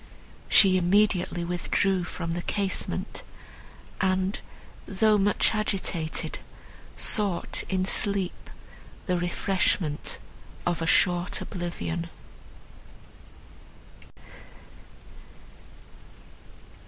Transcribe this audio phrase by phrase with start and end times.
[0.49, 3.21] She immediately withdrew from the casement,
[4.01, 4.39] and,
[4.87, 6.39] though much agitated,
[6.97, 8.49] sought in sleep
[9.05, 10.17] the refreshment
[10.65, 12.09] of a short oblivion.